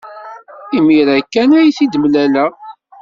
Imir-a 0.77 1.17
kan 1.23 1.51
ay 1.59 1.69
t-id-mlaleɣ. 1.77 2.51